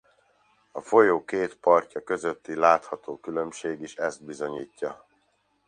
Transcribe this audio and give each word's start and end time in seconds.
A 0.71 0.81
folyó 0.81 1.23
két 1.25 1.55
partja 1.55 2.03
közötti 2.03 2.55
látható 2.55 3.17
különbség 3.19 3.81
is 3.81 3.95
ezt 3.95 4.23
bizonyítja. 4.23 5.05